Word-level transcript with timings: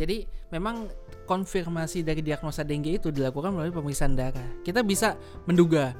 Jadi 0.00 0.24
memang 0.48 0.88
konfirmasi 1.28 2.00
dari 2.00 2.24
diagnosa 2.24 2.64
dengue 2.64 2.96
itu 2.96 3.12
dilakukan 3.12 3.52
melalui 3.52 3.68
pemeriksaan 3.68 4.16
darah. 4.16 4.48
Kita 4.64 4.80
bisa 4.80 5.20
menduga, 5.44 5.92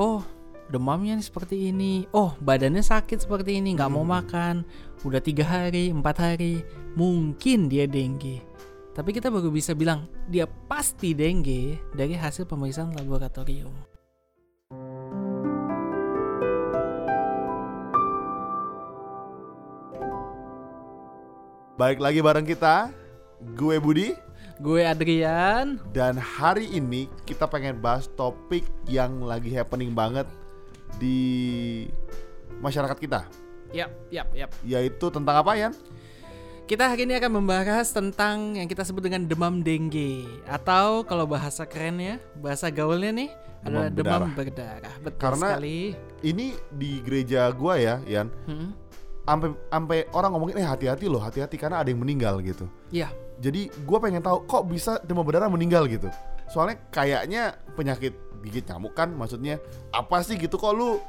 oh 0.00 0.24
demamnya 0.72 1.12
nih 1.12 1.28
seperti 1.28 1.68
ini, 1.68 2.08
oh 2.16 2.32
badannya 2.40 2.80
sakit 2.80 3.28
seperti 3.28 3.60
ini, 3.60 3.76
nggak 3.76 3.92
mau 3.92 4.00
makan, 4.00 4.64
udah 5.04 5.20
tiga 5.20 5.44
hari, 5.44 5.92
empat 5.92 6.16
hari, 6.16 6.64
mungkin 6.96 7.68
dia 7.68 7.84
dengue. 7.84 8.40
Tapi 8.96 9.12
kita 9.12 9.28
baru 9.28 9.52
bisa 9.52 9.76
bilang 9.76 10.08
dia 10.24 10.48
pasti 10.48 11.12
dengue 11.12 11.76
dari 11.92 12.16
hasil 12.16 12.48
pemeriksaan 12.48 12.96
laboratorium. 12.96 13.76
Baik 21.74 21.98
lagi 22.00 22.22
bareng 22.22 22.46
kita, 22.46 23.03
gue 23.52 23.76
Budi 23.76 24.08
Gue 24.54 24.86
Adrian, 24.86 25.82
dan 25.90 26.14
hari 26.14 26.70
ini 26.70 27.10
kita 27.26 27.50
pengen 27.50 27.82
bahas 27.82 28.06
topik 28.14 28.62
yang 28.86 29.18
lagi 29.18 29.50
happening 29.50 29.90
banget 29.90 30.30
di 30.94 31.90
masyarakat 32.62 32.94
kita, 32.94 33.26
yap, 33.74 33.90
yap, 34.14 34.30
yap. 34.30 34.54
yaitu 34.62 35.10
tentang 35.10 35.42
apa 35.42 35.58
ya? 35.58 35.74
Kita 36.70 36.86
hari 36.86 37.02
ini 37.02 37.18
akan 37.18 37.42
membahas 37.42 37.90
tentang 37.90 38.54
yang 38.54 38.70
kita 38.70 38.86
sebut 38.86 39.02
dengan 39.02 39.26
demam 39.26 39.58
dengue 39.58 40.22
atau 40.46 41.02
kalau 41.02 41.26
bahasa 41.26 41.66
kerennya, 41.66 42.22
bahasa 42.38 42.70
gaulnya 42.70 43.10
nih 43.10 43.30
Demam 43.34 43.66
adalah 43.66 43.88
demam 43.90 44.22
berdarah. 44.38 44.94
Betul 45.02 45.18
Karena- 45.18 45.50
sekali. 45.58 45.78
Ini 46.22 46.46
di 46.70 46.90
gereja 47.02 47.50
gua 47.50 47.74
ya, 47.74 47.98
Yan. 48.06 48.30
Hmm, 48.46 48.70
Sampai 49.26 49.50
sampai 49.66 49.98
orang 50.14 50.30
ngomongin 50.36 50.60
eh 50.60 50.68
hati-hati 50.68 51.10
loh, 51.10 51.18
hati-hati 51.18 51.58
karena 51.58 51.82
ada 51.82 51.88
yang 51.90 51.98
meninggal 51.98 52.38
gitu. 52.44 52.68
Iya, 52.92 53.08
Jadi 53.42 53.70
gua 53.82 53.98
pengen 53.98 54.22
tahu 54.22 54.46
kok 54.46 54.66
bisa 54.70 54.98
demam 55.02 55.26
berdarah 55.26 55.50
meninggal 55.50 55.86
gitu. 55.90 56.06
Soalnya 56.50 56.78
kayaknya 56.92 57.58
penyakit 57.74 58.14
gigit 58.44 58.68
nyamuk 58.68 58.92
kan 58.92 59.08
maksudnya 59.08 59.56
apa 59.90 60.20
sih 60.20 60.36
gitu 60.36 60.60
kok 60.60 60.76
lu 60.76 61.00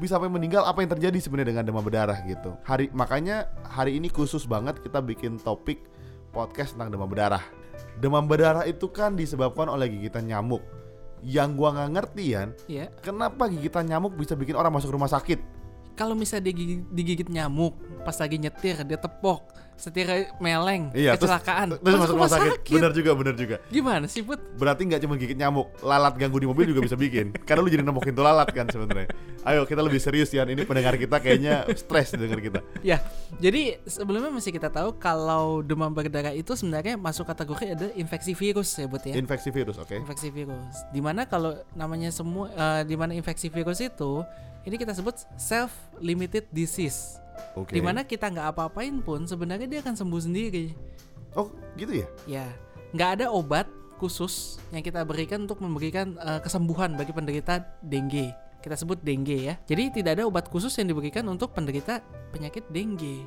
bisa 0.00 0.16
sampai 0.16 0.32
meninggal 0.32 0.64
apa 0.64 0.80
yang 0.80 0.90
terjadi 0.96 1.18
sebenarnya 1.20 1.54
dengan 1.54 1.64
demam 1.68 1.84
berdarah 1.84 2.18
gitu. 2.24 2.56
Hari 2.64 2.88
makanya 2.96 3.52
hari 3.62 4.00
ini 4.00 4.08
khusus 4.08 4.48
banget 4.48 4.80
kita 4.80 4.98
bikin 5.04 5.36
topik 5.40 5.84
podcast 6.32 6.74
tentang 6.74 6.96
demam 6.96 7.06
berdarah. 7.06 7.44
Demam 8.00 8.24
berdarah 8.24 8.64
itu 8.64 8.88
kan 8.88 9.12
disebabkan 9.12 9.68
oleh 9.68 9.92
gigitan 9.92 10.24
nyamuk. 10.24 10.64
Yang 11.20 11.48
gua 11.52 11.68
nggak 11.76 11.90
ngerti 12.00 12.24
Yan, 12.32 12.48
iya. 12.64 12.88
kenapa 13.04 13.44
gigitan 13.52 13.84
nyamuk 13.84 14.16
bisa 14.16 14.32
bikin 14.32 14.56
orang 14.56 14.72
masuk 14.72 14.96
rumah 14.96 15.04
sakit? 15.04 15.59
Kalau 16.00 16.16
misalnya 16.16 16.48
dia 16.48 16.54
gigit, 16.56 16.80
digigit 16.88 17.28
nyamuk, 17.28 17.76
pas 18.08 18.16
lagi 18.16 18.40
nyetir 18.40 18.72
dia 18.88 18.96
tepok, 18.96 19.52
setirnya 19.76 20.32
meleng, 20.40 20.88
Iya, 20.96 21.12
terus- 21.12 21.28
kecelakaan, 21.28 21.76
Terus 21.76 21.96
masuk 22.00 22.16
rumah 22.16 22.32
sakit. 22.32 22.72
Bener 22.72 22.92
juga, 22.96 23.10
bener 23.12 23.34
juga. 23.36 23.56
Gimana 23.68 24.08
sih 24.08 24.24
Put? 24.24 24.40
Berarti 24.56 24.88
nggak 24.88 25.00
cuma 25.04 25.20
gigit 25.20 25.36
nyamuk, 25.36 25.68
lalat 25.84 26.16
ganggu 26.16 26.40
di 26.40 26.48
mobil 26.48 26.72
juga 26.72 26.80
bisa 26.80 26.96
bikin. 26.96 27.36
Karena 27.44 27.60
lu 27.60 27.68
jadi 27.68 27.84
nembokin 27.84 28.16
tuh 28.16 28.24
lalat 28.24 28.48
kan 28.48 28.64
sebenarnya. 28.72 29.12
Ayo 29.40 29.64
kita 29.64 29.80
lebih 29.80 30.00
serius 30.00 30.32
ya. 30.32 30.44
Ini 30.44 30.64
pendengar 30.64 30.96
kita 30.96 31.16
kayaknya 31.20 31.68
stres 31.76 32.12
dengar 32.16 32.40
kita. 32.40 32.60
Ya, 32.80 33.04
jadi 33.36 33.76
sebelumnya 33.84 34.32
mesti 34.32 34.52
kita 34.52 34.72
tahu 34.72 34.96
kalau 34.96 35.60
demam 35.60 35.92
berdarah 35.92 36.32
itu 36.32 36.52
sebenarnya 36.56 36.96
masuk 36.96 37.28
kategori 37.28 37.76
ada 37.76 37.86
infeksi 37.92 38.32
virus 38.32 38.72
ya 38.72 38.88
Bud 38.88 39.04
ya. 39.04 39.16
Infeksi 39.16 39.52
virus, 39.52 39.76
oke? 39.76 39.96
infeksi 39.96 40.28
virus. 40.28 40.80
Di 40.92 41.04
mana 41.04 41.24
kalau 41.24 41.56
namanya 41.72 42.08
semua, 42.08 42.48
eh, 42.48 42.88
di 42.88 42.96
mana 42.96 43.12
infeksi 43.12 43.52
virus 43.52 43.80
itu, 43.80 44.24
ini 44.64 44.76
kita 44.76 44.92
sebut 44.92 45.16
self 45.36 45.72
limited 46.00 46.48
disease. 46.52 47.16
Oke. 47.56 47.72
Di 47.76 47.80
mana 47.80 48.04
kita 48.04 48.28
nggak 48.28 48.52
apa-apain 48.56 49.00
pun 49.00 49.24
sebenarnya 49.24 49.66
dia 49.66 49.80
akan 49.80 49.96
sembuh 49.96 50.20
sendiri. 50.20 50.76
Oh, 51.34 51.48
gitu 51.78 52.04
ya? 52.04 52.06
Ya, 52.26 52.46
nggak 52.92 53.10
ada 53.20 53.26
obat 53.30 53.70
khusus 53.96 54.58
yang 54.72 54.80
kita 54.80 55.04
berikan 55.04 55.44
untuk 55.44 55.60
memberikan 55.62 56.16
eh, 56.20 56.40
kesembuhan 56.42 56.96
bagi 56.96 57.12
penderita 57.12 57.64
dengue. 57.84 58.32
Kita 58.60 58.76
sebut 58.76 59.00
dengue 59.00 59.48
ya. 59.48 59.54
Jadi 59.64 60.02
tidak 60.02 60.20
ada 60.20 60.24
obat 60.28 60.52
khusus 60.52 60.72
yang 60.76 60.92
diberikan 60.92 61.24
untuk 61.28 61.56
penderita 61.56 62.04
penyakit 62.32 62.68
dengue. 62.68 63.24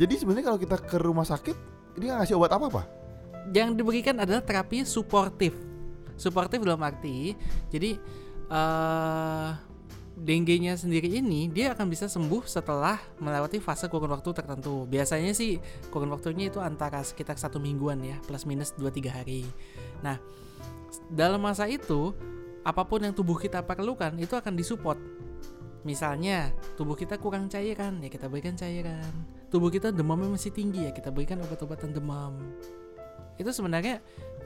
Jadi 0.00 0.14
sebenarnya 0.16 0.48
kalau 0.48 0.60
kita 0.60 0.76
ke 0.80 0.96
rumah 0.96 1.28
sakit, 1.28 1.56
dia 2.00 2.16
nggak 2.16 2.18
ngasih 2.24 2.36
obat 2.40 2.56
apa-apa? 2.56 3.02
yang 3.50 3.74
diberikan 3.74 4.22
adalah 4.22 4.38
terapi 4.38 4.86
suportif. 4.86 5.50
Suportif 6.14 6.62
dalam 6.62 6.78
arti, 6.86 7.34
jadi 7.72 7.98
eh 8.52 9.48
dengue-nya 10.12 10.76
sendiri 10.76 11.08
ini 11.08 11.48
dia 11.48 11.72
akan 11.72 11.88
bisa 11.88 12.06
sembuh 12.06 12.44
setelah 12.44 13.00
melewati 13.18 13.58
fase 13.58 13.88
kurun 13.88 14.12
waktu 14.12 14.30
tertentu. 14.36 14.84
Biasanya 14.86 15.32
sih 15.32 15.58
kurun 15.88 16.12
waktunya 16.12 16.52
itu 16.52 16.60
antara 16.60 17.00
sekitar 17.00 17.40
satu 17.40 17.56
mingguan 17.58 18.04
ya, 18.04 18.16
plus 18.24 18.44
minus 18.44 18.76
2-3 18.76 19.08
hari. 19.08 19.42
Nah, 20.04 20.20
dalam 21.08 21.40
masa 21.40 21.64
itu 21.66 22.12
apa 22.62 22.86
pun 22.86 23.02
yang 23.02 23.16
tubuh 23.16 23.40
kita 23.40 23.64
perlukan 23.64 24.14
itu 24.20 24.36
akan 24.36 24.54
disupport. 24.54 25.00
Misalnya 25.82 26.54
tubuh 26.78 26.94
kita 26.94 27.18
kurang 27.18 27.50
cairan 27.50 27.98
ya 27.98 28.08
kita 28.12 28.30
berikan 28.30 28.54
cairan. 28.54 29.10
Tubuh 29.50 29.68
kita 29.68 29.90
demamnya 29.90 30.30
masih 30.30 30.54
tinggi 30.54 30.86
ya 30.86 30.94
kita 30.94 31.10
berikan 31.10 31.42
obat-obatan 31.42 31.90
demam 31.92 32.38
itu 33.40 33.50
sebenarnya 33.50 34.00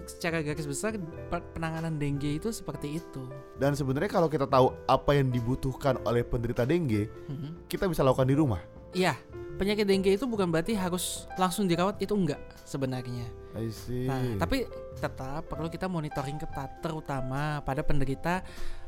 secara 0.06 0.40
garis 0.40 0.64
besar 0.64 0.94
pe- 1.28 1.46
penanganan 1.52 1.98
dengue 1.98 2.38
itu 2.38 2.48
seperti 2.48 2.96
itu. 2.96 3.26
Dan 3.54 3.74
sebenarnya 3.74 4.08
kalau 4.08 4.26
kita 4.26 4.46
tahu 4.46 4.72
apa 4.86 5.10
yang 5.12 5.28
dibutuhkan 5.28 5.98
oleh 6.02 6.22
penderita 6.22 6.62
dengue, 6.62 7.10
Mhm. 7.28 7.66
kita 7.66 7.86
bisa 7.86 8.00
lakukan 8.00 8.26
di 8.26 8.34
rumah. 8.34 8.62
Iya, 8.96 9.12
penyakit 9.60 9.84
dengue 9.84 10.16
itu 10.16 10.24
bukan 10.24 10.48
berarti 10.48 10.72
harus 10.72 11.28
langsung 11.36 11.68
dirawat 11.68 12.00
itu 12.00 12.16
enggak 12.16 12.40
sebenarnya. 12.64 13.28
I 13.52 13.68
see. 13.68 14.08
Nah, 14.08 14.40
tapi 14.40 14.64
tetap 14.96 15.44
perlu 15.48 15.68
kita 15.68 15.84
monitoring 15.88 16.40
ketat 16.40 16.80
terutama 16.80 17.60
pada 17.60 17.84
penderita 17.84 18.40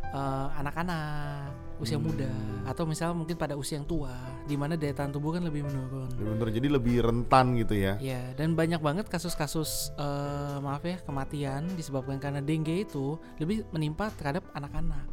eh, 0.08 0.48
anak-anak 0.56 1.52
usia 1.84 2.00
Hmm. 2.00 2.08
muda 2.08 2.32
atau 2.64 2.88
misalnya 2.88 3.12
mungkin 3.12 3.36
pada 3.36 3.52
usia 3.52 3.76
yang 3.76 3.84
tua 3.84 4.16
di 4.48 4.56
mana 4.56 4.72
daya 4.80 4.96
tahan 4.96 5.12
tubuh 5.12 5.36
kan 5.36 5.44
lebih 5.44 5.69
menurun. 5.69 6.08
Bener, 6.16 6.48
jadi 6.48 6.69
lebih 6.72 7.04
rentan 7.04 7.52
gitu 7.60 7.76
ya. 7.76 8.00
Ya, 8.00 8.32
dan 8.32 8.56
banyak 8.56 8.80
banget 8.80 9.12
kasus-kasus 9.12 9.92
eh, 10.00 10.56
maaf 10.64 10.80
ya 10.88 10.96
kematian 11.04 11.69
disebabkan 11.76 12.16
karena 12.16 12.40
dengue 12.40 12.88
itu 12.88 13.20
lebih 13.36 13.69
menimpa 13.72 14.08
terhadap 14.16 14.48
anak-anak. 14.56 15.04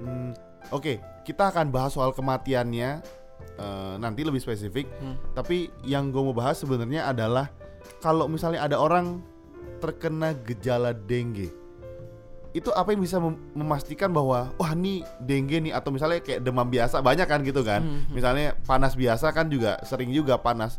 Hmm, 0.00 0.32
Oke, 0.72 0.96
kita 1.28 1.52
akan 1.52 1.68
bahas 1.68 1.92
soal 1.92 2.16
kematiannya 2.16 3.04
eh, 3.58 3.94
nanti 3.98 4.26
lebih 4.26 4.40
spesifik. 4.42 4.88
Hmm. 4.98 5.16
Tapi 5.36 5.70
yang 5.86 6.10
gue 6.10 6.22
mau 6.22 6.34
bahas 6.34 6.60
sebenarnya 6.60 7.08
adalah 7.08 7.50
kalau 8.00 8.26
misalnya 8.26 8.64
ada 8.64 8.80
orang 8.80 9.20
terkena 9.80 10.32
gejala 10.48 10.96
dengue, 10.96 11.52
itu 12.54 12.70
apa 12.72 12.94
yang 12.94 13.02
bisa 13.02 13.18
mem- 13.18 13.36
memastikan 13.52 14.08
bahwa 14.14 14.54
wah 14.56 14.72
ini 14.72 15.02
dengue 15.20 15.58
nih 15.68 15.72
atau 15.74 15.90
misalnya 15.90 16.22
kayak 16.22 16.40
demam 16.40 16.64
biasa 16.70 17.02
banyak 17.02 17.26
kan 17.26 17.42
gitu 17.42 17.60
kan? 17.66 17.82
Hmm, 17.82 18.00
hmm. 18.06 18.14
Misalnya 18.14 18.54
panas 18.64 18.94
biasa 18.94 19.34
kan 19.34 19.50
juga 19.50 19.76
sering 19.84 20.14
juga 20.14 20.38
panas. 20.38 20.78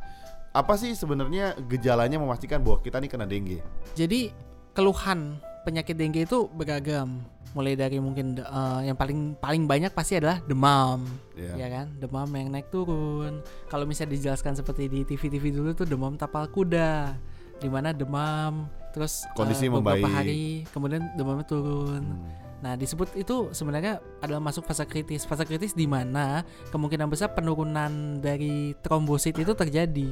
Apa 0.55 0.79
sih 0.79 0.95
sebenarnya 0.95 1.51
gejalanya 1.67 2.15
memastikan 2.15 2.63
bahwa 2.63 2.79
kita 2.79 3.03
nih 3.03 3.11
kena 3.11 3.27
dengue? 3.27 3.59
Jadi 3.91 4.31
keluhan 4.71 5.35
penyakit 5.67 5.99
dengue 5.99 6.23
itu 6.23 6.47
beragam. 6.55 7.19
Mulai 7.55 7.73
dari 7.73 7.97
mungkin 7.97 8.35
eh, 8.35 8.79
yang 8.83 8.99
paling 8.99 9.39
paling 9.39 9.63
banyak 9.63 9.95
pasti 9.95 10.19
adalah 10.19 10.43
demam, 10.43 11.07
Ya. 11.33 11.55
ya 11.55 11.67
kan? 11.71 11.87
Demam 11.95 12.27
yang 12.29 12.51
naik 12.51 12.67
turun. 12.67 13.39
Kalau 13.65 13.87
misalnya 13.87 14.11
dijelaskan 14.13 14.53
seperti 14.53 14.85
di 14.85 15.07
TV-TV 15.07 15.55
dulu 15.55 15.71
tuh 15.71 15.87
demam 15.87 16.19
tapal 16.19 16.45
kuda, 16.45 17.15
di 17.57 17.69
mana 17.71 17.95
demam 17.95 18.67
terus 18.91 19.23
eh, 19.23 19.31
Kondisi 19.33 19.67
beberapa 19.67 20.03
membaik. 20.03 20.11
hari 20.11 20.43
kemudian 20.67 21.15
demamnya 21.15 21.47
turun. 21.47 22.03
Hmm. 22.03 22.43
Nah, 22.55 22.73
disebut 22.73 23.13
itu 23.13 23.51
sebenarnya 23.51 23.99
adalah 24.19 24.41
masuk 24.41 24.65
fase 24.65 24.83
kritis. 24.83 25.23
Fase 25.23 25.43
kritis 25.43 25.71
di 25.71 25.85
mana 25.85 26.41
kemungkinan 26.71 27.07
besar 27.07 27.31
penurunan 27.31 28.19
dari 28.19 28.75
trombosit 28.79 29.35
itu 29.35 29.53
terjadi. 29.53 30.09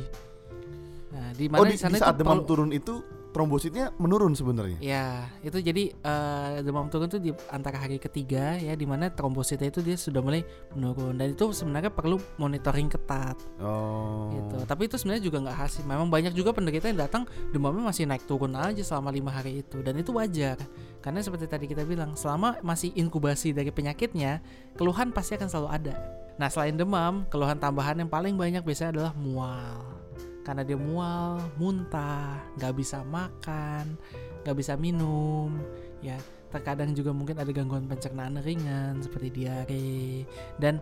Nah, 1.11 1.27
di 1.33 1.45
Oh 1.47 1.59
mana 1.59 1.67
di, 1.67 1.75
di 1.75 1.79
sana 1.79 1.95
di 1.95 2.01
saat 2.01 2.13
itu 2.13 2.21
demam 2.21 2.39
turun 2.43 2.69
itu 2.69 3.03
trombositnya 3.33 3.89
menurun 3.97 4.37
sebenarnya. 4.37 4.77
Ya, 4.79 5.27
itu 5.41 5.57
jadi 5.57 5.89
eh, 5.91 6.51
demam 6.61 6.87
turun 6.87 7.09
itu 7.09 7.17
di 7.17 7.31
antara 7.49 7.81
hari 7.81 7.97
ketiga 7.97 8.55
ya 8.55 8.77
di 8.77 8.85
mana 8.85 9.09
trombositnya 9.09 9.73
itu 9.73 9.81
dia 9.81 9.97
sudah 9.97 10.21
mulai 10.21 10.45
menurun 10.71 11.17
dan 11.17 11.33
itu 11.33 11.49
sebenarnya 11.49 11.89
perlu 11.89 12.21
monitoring 12.37 12.87
ketat 12.87 13.35
Oh. 13.57 14.29
gitu. 14.31 14.61
Tapi 14.63 14.85
itu 14.85 14.95
sebenarnya 14.95 15.23
juga 15.25 15.37
nggak 15.43 15.57
hasil. 15.57 15.81
Memang 15.83 16.07
banyak 16.07 16.31
juga 16.31 16.53
penderita 16.53 16.85
yang 16.85 17.01
datang 17.01 17.25
demamnya 17.49 17.89
masih 17.89 18.05
naik 18.05 18.29
turun 18.29 18.53
aja 18.53 18.85
selama 18.85 19.09
lima 19.09 19.33
hari 19.33 19.65
itu 19.65 19.81
dan 19.81 19.97
itu 19.97 20.13
wajar. 20.13 20.61
Karena 21.01 21.19
seperti 21.19 21.49
tadi 21.49 21.65
kita 21.65 21.83
bilang, 21.83 22.13
selama 22.15 22.61
masih 22.63 22.93
inkubasi 22.95 23.51
dari 23.51 23.73
penyakitnya, 23.73 24.39
keluhan 24.77 25.09
pasti 25.11 25.35
akan 25.35 25.49
selalu 25.49 25.69
ada. 25.73 25.95
Nah, 26.39 26.47
selain 26.47 26.77
demam, 26.77 27.27
keluhan 27.27 27.59
tambahan 27.59 27.99
yang 27.99 28.07
paling 28.07 28.37
banyak 28.37 28.63
biasanya 28.63 28.95
adalah 28.95 29.13
mual. 29.17 30.02
Karena 30.43 30.67
dia 30.67 30.75
mual, 30.75 31.39
muntah, 31.55 32.43
nggak 32.59 32.73
bisa 32.75 33.01
makan, 33.07 33.95
nggak 34.43 34.55
bisa 34.59 34.75
minum, 34.75 35.55
ya. 36.03 36.19
Terkadang 36.51 36.93
juga 36.93 37.15
mungkin 37.15 37.39
ada 37.39 37.49
gangguan 37.49 37.89
pencernaan 37.89 38.37
ringan 38.43 39.01
seperti 39.01 39.33
diare 39.33 40.27
dan 40.61 40.77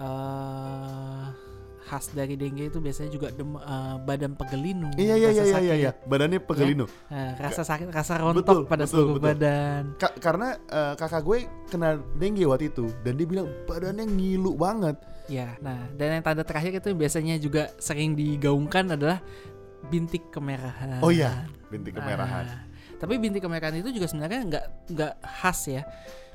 eh 0.00 1.51
khas 1.82 2.14
dari 2.14 2.38
dengue 2.38 2.70
itu 2.70 2.78
biasanya 2.78 3.10
juga 3.10 3.28
dem, 3.34 3.58
eh, 3.58 3.96
badan 4.06 4.32
pegelinu. 4.38 4.88
Iya 4.94 5.14
iya 5.18 5.28
rasa 5.30 5.36
iya 5.36 5.44
iya 5.44 5.52
sakit. 5.54 5.82
iya. 5.82 5.90
Badannya 6.06 6.38
pegelinu. 6.40 6.84
Nah, 7.10 7.30
rasa 7.36 7.62
sakit, 7.66 7.88
rasa 7.90 8.12
rontok 8.22 8.42
Betul, 8.42 8.60
pada 8.66 8.84
betul, 8.86 8.92
seluruh 8.94 9.14
betul. 9.18 9.26
badan. 9.34 9.82
Ka- 9.98 10.16
karena 10.22 10.48
eh, 10.58 10.94
kakak 10.94 11.22
gue 11.22 11.38
kena 11.68 11.88
dengue 12.14 12.44
waktu 12.46 12.70
itu 12.70 12.86
dan 13.02 13.12
dia 13.18 13.26
bilang 13.26 13.46
badannya 13.66 14.04
ngilu 14.06 14.54
banget. 14.54 14.96
Ya, 15.30 15.54
nah 15.62 15.86
dan 15.94 16.18
yang 16.18 16.24
tanda 16.26 16.42
terakhir 16.42 16.82
itu 16.82 16.90
biasanya 16.98 17.38
juga 17.38 17.70
sering 17.78 18.18
digaungkan 18.18 18.98
adalah 18.98 19.22
bintik 19.86 20.30
kemerahan. 20.30 20.98
Oh 21.02 21.10
iya, 21.10 21.46
bintik 21.70 21.94
kemerahan. 21.94 22.46
Nah, 22.46 22.60
tapi 22.98 23.18
bintik 23.18 23.42
kemerahan 23.42 23.74
itu 23.78 23.90
juga 23.90 24.06
sebenarnya 24.10 24.40
nggak 24.46 24.64
nggak 24.94 25.12
khas 25.42 25.70
ya. 25.70 25.82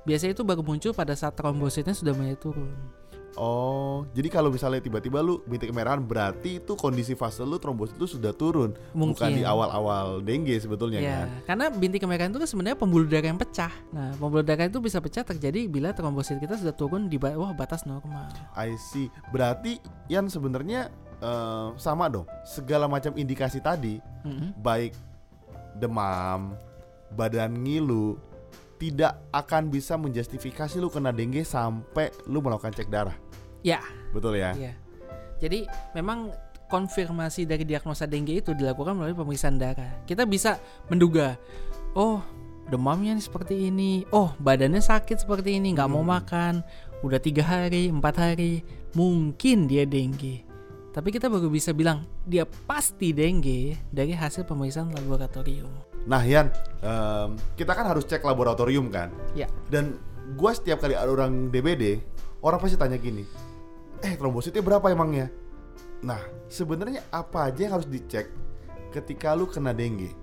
Biasanya 0.07 0.39
itu 0.39 0.43
baru 0.47 0.63
muncul 0.63 0.95
pada 0.95 1.11
saat 1.19 1.35
trombositnya 1.35 1.91
sudah 1.91 2.15
mulai 2.15 2.39
turun. 2.39 2.71
Oh, 3.37 4.01
jadi 4.17 4.33
kalau 4.33 4.49
misalnya 4.49 4.81
tiba-tiba 4.81 5.21
lu 5.21 5.45
bintik 5.45 5.69
kemerahan 5.69 6.01
berarti 6.01 6.57
itu 6.57 6.73
kondisi 6.73 7.13
fase 7.13 7.45
lu 7.45 7.61
trombosit 7.61 7.93
lu 8.01 8.09
sudah 8.09 8.33
turun, 8.33 8.73
bukan 8.97 9.13
Mungkin. 9.13 9.29
di 9.37 9.45
awal-awal 9.45 10.25
dengue 10.25 10.57
sebetulnya 10.57 10.97
Ya, 10.97 11.13
kan. 11.21 11.27
karena 11.45 11.65
bintik 11.69 12.01
kemerahan 12.01 12.33
itu 12.33 12.41
kan 12.41 12.49
sebenarnya 12.49 12.77
pembuluh 12.81 13.05
darah 13.05 13.29
yang 13.29 13.37
pecah. 13.37 13.69
Nah, 13.93 14.17
pembuluh 14.17 14.41
darah 14.41 14.65
itu 14.65 14.81
bisa 14.81 14.97
pecah 14.97 15.21
terjadi 15.21 15.69
bila 15.69 15.93
trombosit 15.93 16.41
kita 16.41 16.57
sudah 16.57 16.73
turun 16.73 17.05
di 17.05 17.21
bawah 17.21 17.53
batas 17.53 17.85
normal. 17.85 18.25
I 18.57 18.73
see. 18.89 19.13
Berarti 19.29 19.77
Yan 20.09 20.33
sebenarnya 20.33 20.89
eh, 21.21 21.67
sama 21.77 22.09
dong. 22.09 22.25
Segala 22.41 22.89
macam 22.89 23.13
indikasi 23.13 23.61
tadi, 23.61 24.01
Mm-mm. 24.25 24.57
baik 24.57 24.97
demam, 25.77 26.57
badan 27.13 27.53
ngilu, 27.53 28.17
tidak 28.81 29.17
akan 29.29 29.69
bisa 29.69 29.93
menjustifikasi 29.93 30.77
lu 30.77 30.89
kena 30.89 31.13
dengue 31.13 31.41
sampai 31.41 32.09
lu 32.25 32.41
melakukan 32.41 32.73
cek 32.73 32.89
darah. 32.89 33.13
Ya, 33.61 33.81
Betul 34.13 34.37
ya? 34.37 34.53
Iya. 34.53 34.73
Jadi 35.37 35.69
memang 35.93 36.33
konfirmasi 36.67 37.47
dari 37.47 37.63
diagnosa 37.63 38.03
dengue 38.03 38.41
itu 38.41 38.51
dilakukan 38.51 38.97
melalui 38.97 39.15
pemeriksaan 39.15 39.55
darah. 39.55 40.03
Kita 40.03 40.27
bisa 40.27 40.59
menduga, 40.89 41.37
oh 41.95 42.19
demamnya 42.67 43.15
nih 43.15 43.23
seperti 43.23 43.71
ini, 43.71 44.03
oh 44.11 44.35
badannya 44.37 44.83
sakit 44.83 45.23
seperti 45.23 45.55
ini, 45.61 45.71
nggak 45.71 45.87
mau 45.87 46.03
Hmm. 46.03 46.11
makan, 46.19 46.53
udah 47.01 47.19
tiga 47.21 47.43
hari, 47.47 47.87
empat 47.87 48.15
hari, 48.19 48.65
mungkin 48.91 49.69
dia 49.69 49.87
dengue. 49.87 50.43
Tapi 50.91 51.13
kita 51.13 51.29
baru 51.29 51.47
bisa 51.47 51.71
bilang 51.71 52.03
dia 52.25 52.43
pasti 52.43 53.13
dengue 53.13 53.77
dari 53.93 54.11
hasil 54.17 54.43
pemeriksaan 54.43 54.91
laboratorium. 54.91 55.69
Nah 56.09 56.25
Yan, 56.25 56.49
em, 56.81 57.37
kita 57.53 57.71
kan 57.71 57.85
harus 57.85 58.03
cek 58.03 58.25
laboratorium 58.25 58.89
kan? 58.89 59.13
Ya. 59.37 59.45
Dan 59.69 60.01
gua 60.35 60.51
setiap 60.51 60.81
kali 60.81 60.97
ada 60.97 61.07
orang 61.07 61.47
DBD, 61.47 62.01
orang 62.41 62.57
pasti 62.59 62.75
tanya 62.75 62.97
gini, 62.97 63.23
eh 64.03 64.13
trombositnya 64.17 64.61
berapa 64.61 64.85
emangnya? 64.89 65.29
Nah, 66.03 66.21
sebenarnya 66.45 67.01
apa 67.09 67.49
aja 67.49 67.65
yang 67.65 67.73
harus 67.79 67.89
dicek 67.89 68.29
ketika 68.93 69.33
lu 69.33 69.49
kena 69.49 69.73
dengue? 69.73 70.13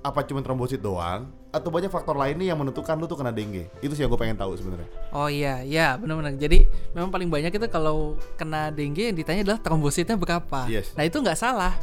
Apa 0.00 0.24
cuma 0.24 0.40
trombosit 0.40 0.80
doang? 0.80 1.28
Atau 1.52 1.68
banyak 1.68 1.92
faktor 1.92 2.16
lainnya 2.16 2.54
yang 2.54 2.58
menentukan 2.62 2.96
lu 2.96 3.04
tuh 3.04 3.20
kena 3.20 3.34
dengue? 3.34 3.68
Itu 3.84 3.92
sih 3.92 4.00
yang 4.00 4.08
gue 4.08 4.20
pengen 4.20 4.38
tahu 4.38 4.56
sebenarnya. 4.56 4.88
Oh 5.12 5.28
iya, 5.28 5.60
ya 5.60 5.98
benar-benar. 6.00 6.40
Jadi 6.40 6.64
memang 6.96 7.12
paling 7.12 7.28
banyak 7.28 7.52
itu 7.52 7.66
kalau 7.68 8.16
kena 8.40 8.72
dengue 8.72 9.12
yang 9.12 9.16
ditanya 9.18 9.44
adalah 9.44 9.60
trombositnya 9.60 10.16
berapa. 10.16 10.64
Yes. 10.72 10.96
Nah 10.96 11.04
itu 11.04 11.20
nggak 11.20 11.36
salah. 11.36 11.76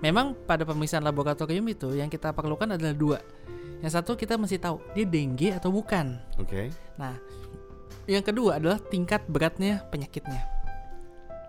Memang 0.00 0.32
pada 0.48 0.64
pemeriksaan 0.64 1.04
laboratorium 1.04 1.62
itu 1.68 1.92
yang 1.94 2.08
kita 2.08 2.32
perlukan 2.32 2.74
adalah 2.74 2.96
dua. 2.96 3.18
Yang 3.84 3.92
satu 4.00 4.16
kita 4.16 4.40
mesti 4.40 4.56
tahu 4.56 4.80
dia 4.96 5.04
dengue 5.04 5.52
atau 5.52 5.68
bukan. 5.70 6.16
Oke. 6.40 6.72
Nah, 6.96 7.14
yang 8.08 8.24
kedua 8.24 8.58
adalah 8.58 8.80
tingkat 8.80 9.22
beratnya 9.28 9.84
penyakitnya. 9.92 10.59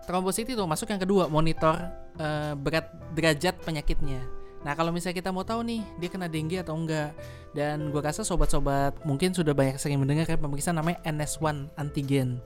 Trombosit 0.02 0.50
itu 0.50 0.62
masuk 0.66 0.90
yang 0.90 1.00
kedua, 1.00 1.30
monitor 1.30 1.78
eh, 2.18 2.54
berat 2.58 2.90
derajat 3.14 3.58
penyakitnya. 3.62 4.22
Nah, 4.62 4.78
kalau 4.78 4.94
misalnya 4.94 5.18
kita 5.18 5.30
mau 5.34 5.42
tahu 5.42 5.66
nih 5.66 5.82
dia 5.98 6.08
kena 6.10 6.30
dengue 6.30 6.58
atau 6.62 6.78
enggak, 6.78 7.10
dan 7.50 7.90
gua 7.90 8.10
rasa 8.10 8.22
sobat-sobat 8.22 8.94
mungkin 9.02 9.34
sudah 9.34 9.50
banyak 9.54 9.74
sering 9.78 9.98
mendengar 9.98 10.26
kan 10.26 10.38
pemeriksaan 10.38 10.78
namanya 10.78 11.02
NS1 11.02 11.74
antigen. 11.74 12.38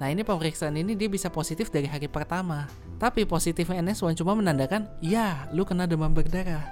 Nah, 0.00 0.08
ini 0.08 0.22
pemeriksaan 0.24 0.78
ini 0.78 0.94
dia 0.94 1.10
bisa 1.10 1.28
positif 1.28 1.68
dari 1.68 1.84
hari 1.90 2.08
pertama. 2.08 2.70
Tapi 2.96 3.28
positifnya 3.28 3.82
NS1 3.84 4.16
cuma 4.16 4.32
menandakan, 4.32 4.88
ya, 5.04 5.50
lu 5.52 5.66
kena 5.68 5.84
demam 5.84 6.14
berdarah. 6.14 6.64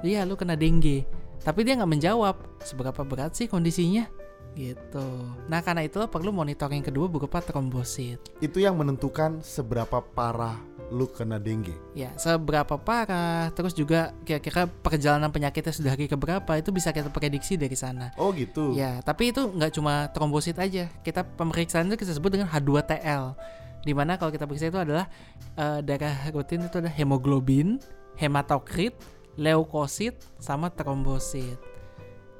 Iya, 0.00 0.24
lu 0.24 0.38
kena 0.38 0.56
dengue. 0.56 1.04
Tapi 1.40 1.60
dia 1.64 1.76
nggak 1.76 1.90
menjawab 1.90 2.36
seberapa 2.64 3.00
berat 3.04 3.32
sih 3.32 3.48
kondisinya 3.48 4.08
gitu. 4.58 5.06
Nah 5.46 5.62
karena 5.62 5.86
itu 5.86 5.98
perlu 6.10 6.34
monitoring 6.34 6.82
kedua 6.82 7.06
berupa 7.06 7.38
trombosit. 7.38 8.18
Itu 8.42 8.58
yang 8.58 8.78
menentukan 8.78 9.42
seberapa 9.42 10.02
parah 10.02 10.58
lu 10.90 11.06
kena 11.06 11.38
dengue. 11.38 11.74
Ya 11.94 12.10
seberapa 12.18 12.74
parah, 12.76 13.54
terus 13.54 13.72
juga 13.72 14.10
kira-kira 14.26 14.66
perjalanan 14.66 15.30
penyakitnya 15.30 15.70
sudah 15.70 15.90
hari 15.94 16.10
keberapa 16.10 16.58
itu 16.58 16.74
bisa 16.74 16.90
kita 16.90 17.08
prediksi 17.08 17.54
dari 17.54 17.78
sana. 17.78 18.10
Oh 18.18 18.34
gitu. 18.34 18.74
Ya 18.74 18.98
tapi 19.06 19.30
itu 19.30 19.46
nggak 19.54 19.72
cuma 19.78 20.10
trombosit 20.10 20.58
aja. 20.58 20.90
Kita 21.06 21.22
pemeriksaan 21.22 21.86
itu 21.88 22.02
kita 22.02 22.12
sebut 22.18 22.34
dengan 22.34 22.50
H2TL. 22.50 23.38
Di 23.80 23.96
mana 23.96 24.20
kalau 24.20 24.28
kita 24.28 24.44
periksa 24.44 24.68
itu 24.68 24.76
adalah 24.82 25.08
eh, 25.56 25.80
darah 25.80 26.28
rutin 26.34 26.66
itu 26.66 26.76
ada 26.82 26.90
hemoglobin, 26.90 27.80
hematokrit, 28.18 28.92
leukosit, 29.38 30.18
sama 30.42 30.68
trombosit. 30.74 31.56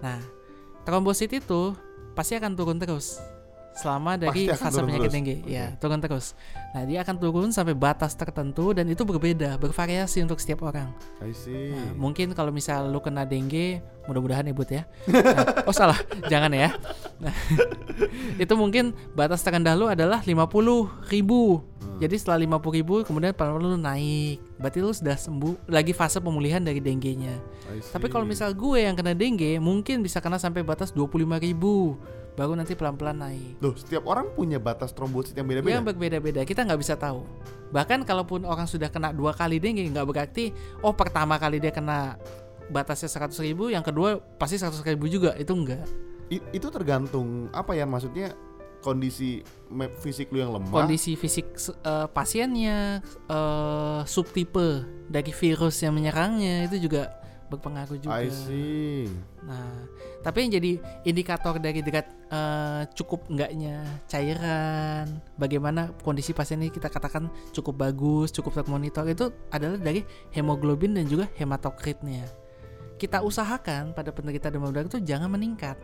Nah 0.02 0.20
trombosit 0.82 1.30
itu 1.38 1.78
pasti 2.14 2.36
akan 2.36 2.52
turun 2.58 2.78
terus 2.78 3.22
selama 3.70 4.18
dari 4.18 4.50
fase 4.50 4.82
penyakit 4.82 5.08
terus. 5.08 5.14
dengue. 5.14 5.36
Oke. 5.42 5.50
Ya 5.50 5.64
turun 5.78 6.00
terus. 6.02 6.26
Nah 6.74 6.82
dia 6.86 6.98
akan 7.06 7.16
turun 7.18 7.48
sampai 7.54 7.74
batas 7.74 8.12
tertentu 8.18 8.74
dan 8.74 8.86
itu 8.90 9.02
berbeda, 9.06 9.56
bervariasi 9.56 10.22
untuk 10.22 10.42
setiap 10.42 10.66
orang. 10.66 10.90
I 11.22 11.32
see. 11.34 11.74
Nah, 11.74 11.94
mungkin 11.94 12.34
kalau 12.34 12.50
misal 12.50 12.90
lu 12.90 12.98
kena 12.98 13.22
dengue, 13.22 13.80
mudah-mudahan 14.10 14.50
ya 14.50 14.54
Bud 14.54 14.70
ya. 14.70 14.82
Nah, 15.06 15.66
oh 15.66 15.74
salah, 15.74 15.98
jangan 16.32 16.50
ya. 16.50 16.74
Nah, 17.22 17.34
itu 18.42 18.54
mungkin 18.58 18.92
batas 19.14 19.42
terendah 19.46 19.78
lu 19.78 19.86
adalah 19.86 20.22
50 20.22 21.10
ribu. 21.10 21.62
Jadi 22.00 22.16
setelah 22.16 22.40
50 22.40 22.78
ribu 22.80 22.94
kemudian 23.04 23.36
pelan-pelan 23.36 23.76
lu 23.76 23.78
naik. 23.78 24.40
Berarti 24.56 24.78
lu 24.80 24.88
sudah 24.88 25.20
sembuh, 25.20 25.68
lagi 25.68 25.92
fase 25.92 26.16
pemulihan 26.16 26.64
dari 26.64 26.80
dengue-nya. 26.80 27.36
Tapi 27.92 28.08
kalau 28.08 28.24
misal 28.24 28.56
gue 28.56 28.88
yang 28.88 28.96
kena 28.96 29.12
dengue, 29.12 29.60
mungkin 29.60 30.00
bisa 30.00 30.16
kena 30.18 30.40
sampai 30.40 30.64
batas 30.64 30.96
25 30.96 31.36
ribu. 31.44 32.00
Baru 32.40 32.56
nanti 32.56 32.72
pelan-pelan 32.72 33.20
naik. 33.20 33.60
Loh, 33.60 33.76
setiap 33.76 34.08
orang 34.08 34.32
punya 34.32 34.56
batas 34.56 34.96
trombosit 34.96 35.36
yang 35.36 35.44
Yang 35.44 35.60
beda-beda. 35.60 35.84
berbeda-beda, 35.92 36.40
kita 36.48 36.64
nggak 36.64 36.80
bisa 36.80 36.96
tahu. 36.96 37.20
Bahkan 37.68 38.08
kalaupun 38.08 38.48
orang 38.48 38.64
sudah 38.64 38.88
kena 38.88 39.12
dua 39.12 39.36
kali 39.36 39.60
dengue, 39.60 39.84
nggak 39.92 40.08
berarti 40.08 40.48
oh 40.80 40.96
pertama 40.96 41.36
kali 41.36 41.60
dia 41.60 41.68
kena 41.68 42.16
batasnya 42.72 43.12
100 43.12 43.36
ribu, 43.44 43.68
yang 43.68 43.84
kedua 43.84 44.16
pasti 44.40 44.56
100 44.56 44.80
ribu 44.88 45.04
juga. 45.04 45.36
Itu 45.36 45.52
enggak. 45.52 45.84
I- 46.32 46.40
itu 46.56 46.72
tergantung 46.72 47.52
apa 47.52 47.76
ya 47.76 47.84
maksudnya 47.84 48.32
kondisi 48.80 49.44
fisik 50.00 50.32
lu 50.32 50.40
yang 50.40 50.56
lemah. 50.56 50.72
Kondisi 50.72 51.12
fisik 51.20 51.60
eh, 51.84 52.08
pasiennya, 52.08 53.04
eh, 53.28 54.00
subtipe 54.08 54.88
dari 55.12 55.28
virus 55.28 55.84
yang 55.84 55.92
menyerangnya 55.92 56.64
itu 56.72 56.88
juga 56.88 57.19
berpengaruh 57.50 57.98
juga. 57.98 58.22
I 58.22 58.30
see. 58.30 59.10
Nah, 59.42 59.90
tapi 60.22 60.46
yang 60.46 60.62
jadi 60.62 60.78
indikator 61.02 61.58
dari 61.58 61.82
dekat 61.82 62.06
eh, 62.30 62.82
cukup 62.94 63.26
enggaknya 63.26 63.82
cairan, 64.06 65.18
bagaimana 65.34 65.90
kondisi 66.06 66.30
pasien 66.30 66.62
ini 66.62 66.70
kita 66.70 66.86
katakan 66.86 67.26
cukup 67.50 67.90
bagus, 67.90 68.30
cukup 68.30 68.62
termonitor 68.62 69.02
itu 69.10 69.34
adalah 69.50 69.76
dari 69.76 70.06
hemoglobin 70.30 70.94
dan 70.94 71.10
juga 71.10 71.26
hematokritnya. 71.34 72.24
Kita 73.00 73.24
usahakan 73.24 73.96
pada 73.96 74.12
penderita 74.12 74.52
demam 74.52 74.70
berdarah 74.70 74.92
itu 74.92 75.00
jangan 75.02 75.32
meningkat. 75.32 75.74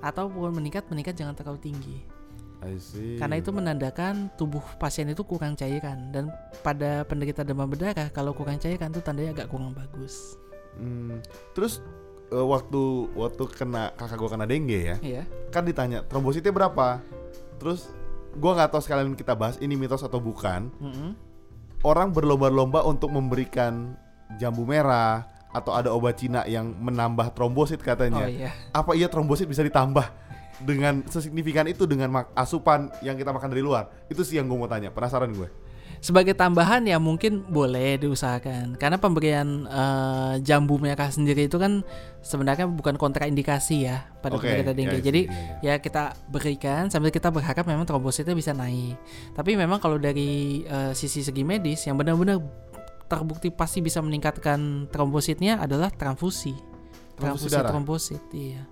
Ataupun 0.00 0.54
meningkat, 0.54 0.86
meningkat 0.88 1.14
jangan 1.14 1.36
terlalu 1.36 1.60
tinggi. 1.60 2.18
I 2.58 2.74
see. 2.80 3.18
Karena 3.20 3.38
itu 3.38 3.54
menandakan 3.54 4.34
tubuh 4.34 4.62
pasien 4.82 5.06
itu 5.06 5.22
kurang 5.22 5.54
cairan 5.54 6.10
dan 6.10 6.34
pada 6.66 7.06
penderita 7.06 7.46
demam 7.46 7.70
berdarah 7.70 8.10
kalau 8.10 8.34
kurang 8.34 8.58
cairan 8.58 8.90
itu 8.90 8.98
tandanya 8.98 9.30
agak 9.36 9.52
kurang 9.52 9.70
bagus. 9.70 10.34
Hmm, 10.78 11.18
terus 11.52 11.82
eh, 12.28 12.38
waktu 12.38 12.80
waktu 13.12 13.42
kena 13.50 13.90
kakak 13.94 14.16
gua 14.16 14.30
kena 14.32 14.46
dengue 14.46 14.78
ya, 14.78 14.96
Iya. 14.98 15.22
kan 15.50 15.66
ditanya 15.66 16.02
trombositnya 16.02 16.50
berapa. 16.50 17.02
Terus 17.58 17.90
gua 18.34 18.54
nggak 18.54 18.70
tahu 18.70 18.82
sekalian 18.82 19.12
kita 19.12 19.34
bahas 19.34 19.58
ini 19.58 19.74
mitos 19.74 20.00
atau 20.00 20.18
bukan. 20.18 20.70
Mm-mm. 20.78 21.10
Orang 21.82 22.10
berlomba-lomba 22.10 22.82
untuk 22.82 23.10
memberikan 23.10 23.94
jambu 24.36 24.62
merah 24.62 25.26
atau 25.48 25.72
ada 25.72 25.88
obat 25.90 26.18
Cina 26.20 26.44
yang 26.44 26.74
menambah 26.74 27.32
trombosit 27.32 27.80
Oh 27.80 27.86
katanya. 27.86 28.26
iya. 28.28 28.50
Apa 28.70 28.92
iya 28.94 29.06
trombosit 29.08 29.48
bisa 29.48 29.62
ditambah 29.62 30.04
dengan 30.58 31.06
sesignifikan 31.06 31.64
itu 31.70 31.86
dengan 31.86 32.26
asupan 32.34 32.90
yang 33.00 33.14
kita 33.14 33.30
makan 33.30 33.48
dari 33.48 33.62
luar? 33.62 33.88
Itu 34.06 34.26
sih 34.26 34.36
yang 34.36 34.46
gue 34.46 34.58
mau 34.58 34.66
tanya. 34.66 34.90
Penasaran 34.90 35.30
gue. 35.32 35.48
Sebagai 35.98 36.34
tambahan 36.34 36.86
ya 36.86 36.96
mungkin 37.02 37.42
boleh 37.50 37.98
diusahakan 37.98 38.78
karena 38.78 38.96
pemberian 39.02 39.66
eh, 39.66 40.34
jambu 40.46 40.78
merah 40.78 41.10
sendiri 41.10 41.50
itu 41.50 41.58
kan 41.58 41.82
sebenarnya 42.22 42.70
bukan 42.70 42.94
kontraindikasi 42.94 43.86
ya 43.88 44.06
pada 44.22 44.38
Oke, 44.38 44.46
penderita 44.46 44.72
dengue. 44.74 44.98
ya, 44.98 45.04
Jadi 45.04 45.20
iya, 45.26 45.58
iya. 45.64 45.74
ya 45.78 45.82
kita 45.82 46.14
berikan 46.30 46.86
sambil 46.90 47.10
kita 47.10 47.30
berharap 47.34 47.66
memang 47.66 47.86
trombositnya 47.86 48.34
bisa 48.34 48.54
naik. 48.54 48.94
Tapi 49.34 49.58
memang 49.58 49.82
kalau 49.82 49.98
dari 49.98 50.62
eh, 50.62 50.92
sisi 50.94 51.26
segi 51.26 51.42
medis 51.42 51.82
yang 51.86 51.98
benar-benar 51.98 52.38
terbukti 53.08 53.48
pasti 53.48 53.80
bisa 53.80 53.98
meningkatkan 54.04 54.86
trombositnya 54.92 55.58
adalah 55.58 55.88
transfusi. 55.90 56.52
Transfusi 57.18 57.50
Transfusi 57.50 57.54
darah? 57.58 57.70
trombosit, 57.74 58.22
iya. 58.30 58.62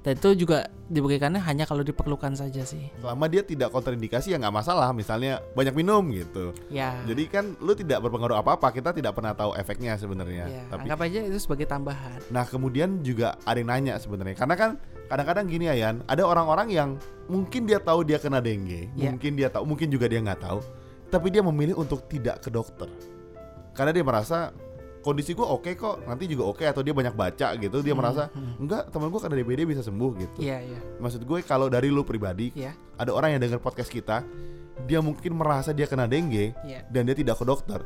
Dan 0.00 0.16
itu 0.16 0.32
juga 0.46 0.64
diberikannya 0.88 1.44
hanya 1.44 1.68
kalau 1.68 1.84
diperlukan 1.84 2.32
saja 2.32 2.64
sih. 2.64 2.88
Selama 3.04 3.28
dia 3.28 3.44
tidak 3.44 3.68
kontraindikasi 3.68 4.32
ya 4.32 4.40
nggak 4.40 4.56
masalah. 4.56 4.88
Misalnya 4.96 5.44
banyak 5.52 5.76
minum 5.76 6.00
gitu. 6.08 6.56
Ya. 6.72 6.96
Jadi 7.04 7.28
kan 7.28 7.52
lu 7.60 7.76
tidak 7.76 8.00
berpengaruh 8.00 8.40
apa-apa. 8.40 8.72
Kita 8.72 8.96
tidak 8.96 9.12
pernah 9.12 9.36
tahu 9.36 9.52
efeknya 9.60 10.00
sebenarnya. 10.00 10.48
ya, 10.48 10.62
Tapi 10.72 10.88
anggap 10.88 11.04
aja 11.04 11.18
itu 11.20 11.36
sebagai 11.36 11.68
tambahan. 11.68 12.16
Nah 12.32 12.48
kemudian 12.48 13.04
juga 13.04 13.36
ada 13.44 13.60
yang 13.60 13.68
nanya 13.68 14.00
sebenarnya 14.00 14.40
karena 14.40 14.56
kan 14.56 14.70
kadang-kadang 15.10 15.44
gini 15.50 15.66
Ayan 15.68 16.00
ada 16.06 16.22
orang-orang 16.22 16.70
yang 16.70 16.90
mungkin 17.26 17.66
dia 17.66 17.82
tahu 17.82 18.06
dia 18.06 18.16
kena 18.22 18.38
dengue 18.38 18.86
Ya. 18.94 19.10
mungkin 19.10 19.34
dia 19.34 19.50
tahu 19.50 19.66
mungkin 19.66 19.90
juga 19.90 20.06
dia 20.06 20.22
nggak 20.22 20.38
tahu 20.38 20.62
tapi 21.10 21.34
dia 21.34 21.42
memilih 21.42 21.74
untuk 21.76 22.06
tidak 22.06 22.38
ke 22.40 22.48
dokter 22.48 22.86
karena 23.74 23.90
dia 23.90 24.04
merasa 24.06 24.54
kondisi 25.00 25.32
gue 25.32 25.42
oke 25.42 25.72
kok 25.74 26.04
nanti 26.04 26.28
juga 26.28 26.44
oke 26.44 26.60
atau 26.60 26.84
dia 26.84 26.92
banyak 26.92 27.16
baca 27.16 27.56
gitu 27.56 27.80
dia 27.80 27.92
Hmm, 27.92 28.00
merasa 28.00 28.28
hmm. 28.28 28.60
enggak 28.60 28.82
teman 28.92 29.08
gue 29.08 29.20
kena 29.20 29.34
DBD 29.36 29.60
bisa 29.64 29.82
sembuh 29.82 30.10
gitu 30.20 30.38
Iya, 30.44 30.58
iya. 30.60 30.80
maksud 31.00 31.24
gue 31.24 31.38
kalau 31.40 31.72
dari 31.72 31.88
lu 31.88 32.04
pribadi 32.04 32.52
Iya, 32.52 32.76
ada 33.00 33.10
orang 33.10 33.32
yang 33.36 33.40
dengar 33.40 33.58
podcast 33.58 33.88
kita 33.88 34.20
dia 34.84 35.00
mungkin 35.00 35.36
merasa 35.36 35.72
dia 35.72 35.88
kena 35.88 36.04
dengue 36.04 36.52
iya. 36.64 36.84
dan 36.88 37.08
dia 37.08 37.16
tidak 37.16 37.40
ke 37.40 37.44
dokter 37.44 37.80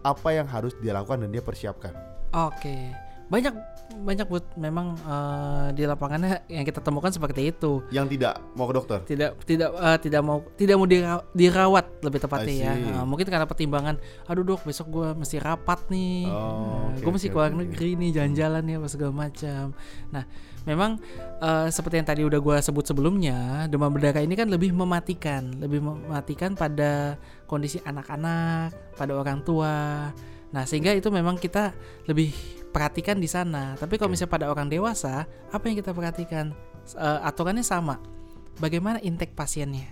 apa 0.00 0.28
yang 0.32 0.48
harus 0.48 0.72
dia 0.80 0.96
lakukan 0.96 1.24
dan 1.24 1.30
dia 1.32 1.40
persiapkan 1.40 1.92
Oke. 2.32 3.05
Banyak 3.26 3.54
banyak 3.96 4.26
buat 4.28 4.44
memang 4.54 4.94
eh, 4.98 5.66
di 5.74 5.82
lapangannya 5.82 6.46
yang 6.46 6.62
kita 6.62 6.78
temukan 6.78 7.10
seperti 7.10 7.50
itu. 7.50 7.82
yang 7.90 8.06
tidak 8.06 8.38
mau 8.54 8.66
ke 8.70 8.74
dokter 8.74 8.98
Tidak 9.02 9.30
tidak 9.46 9.70
eh, 9.72 9.98
tidak 9.98 10.20
mau 10.22 10.38
tidak 10.54 10.74
mau 10.78 10.86
dira- 10.86 11.26
dirawat 11.34 11.86
lebih 12.06 12.20
tepatnya 12.22 12.54
ya. 12.54 12.72
Eh, 12.76 13.04
mungkin 13.06 13.26
karena 13.26 13.46
pertimbangan 13.48 13.98
aduh 14.30 14.44
dok 14.46 14.62
besok 14.62 14.86
gua 14.90 15.08
mesti 15.14 15.42
rapat 15.42 15.90
nih. 15.90 16.28
Oh, 16.28 16.92
oke, 16.92 17.02
gue 17.02 17.12
mesti 17.18 17.28
oke, 17.30 17.34
keluar 17.34 17.50
oke. 17.50 17.58
negeri 17.66 17.90
nih 17.98 18.10
jalan-jalan 18.14 18.62
ya 18.62 18.76
apa 18.78 18.88
segala 18.90 19.12
macam. 19.14 19.64
Nah, 20.14 20.24
memang 20.66 20.90
eh, 21.40 21.66
seperti 21.72 21.94
yang 21.98 22.08
tadi 22.10 22.22
udah 22.26 22.38
gua 22.42 22.56
sebut 22.62 22.84
sebelumnya, 22.86 23.66
demam 23.66 23.90
berdarah 23.90 24.22
ini 24.22 24.34
kan 24.38 24.46
lebih 24.46 24.70
mematikan, 24.70 25.50
lebih 25.58 25.82
mematikan 25.82 26.54
pada 26.54 27.18
kondisi 27.50 27.82
anak-anak, 27.82 28.94
pada 28.94 29.12
orang 29.18 29.42
tua. 29.42 29.74
Nah, 30.54 30.62
sehingga 30.68 30.94
itu 30.94 31.10
memang 31.10 31.40
kita 31.40 31.74
lebih 32.06 32.30
perhatikan 32.70 33.16
di 33.16 33.26
sana. 33.26 33.74
Tapi 33.80 33.96
kalau 33.96 34.12
misalnya 34.12 34.32
pada 34.36 34.46
orang 34.52 34.68
dewasa, 34.68 35.24
apa 35.50 35.64
yang 35.66 35.80
kita 35.80 35.96
perhatikan? 35.96 36.52
Eh, 36.94 37.20
aturannya 37.24 37.64
sama. 37.66 37.98
Bagaimana 38.60 39.02
intake 39.02 39.34
pasiennya? 39.34 39.90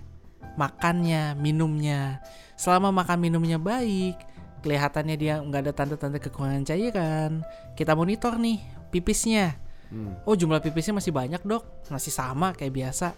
Makannya, 0.55 1.35
minumnya. 1.35 2.23
Selama 2.55 2.95
makan 2.95 3.19
minumnya 3.19 3.59
baik, 3.59 4.15
kelihatannya 4.63 5.17
dia 5.19 5.43
nggak 5.43 5.61
ada 5.69 5.73
tanda-tanda 5.75 6.19
kekurangan 6.23 6.65
cairan. 6.65 7.43
Kita 7.75 7.99
monitor 7.99 8.39
nih 8.39 8.63
pipisnya. 8.95 9.59
Hmm. 9.91 10.17
Oh 10.25 10.39
jumlah 10.39 10.63
pipisnya 10.63 10.97
masih 10.97 11.13
banyak 11.13 11.43
dok, 11.45 11.67
masih 11.91 12.15
sama 12.15 12.55
kayak 12.57 12.73
biasa. 12.73 13.13